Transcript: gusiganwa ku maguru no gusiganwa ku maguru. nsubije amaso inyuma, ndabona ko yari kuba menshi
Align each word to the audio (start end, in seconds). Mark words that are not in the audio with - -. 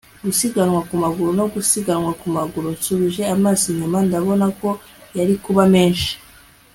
gusiganwa 0.23 0.79
ku 0.89 0.93
maguru 1.03 1.31
no 1.39 1.45
gusiganwa 1.53 2.11
ku 2.21 2.27
maguru. 2.35 2.67
nsubije 2.77 3.23
amaso 3.35 3.63
inyuma, 3.73 3.97
ndabona 4.07 4.45
ko 4.59 4.69
yari 5.17 5.35
kuba 5.43 5.63
menshi 5.75 6.11